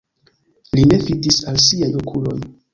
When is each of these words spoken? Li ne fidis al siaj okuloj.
Li 0.79 0.85
ne 0.93 0.99
fidis 1.05 1.39
al 1.53 1.63
siaj 1.69 1.93
okuloj. 2.03 2.37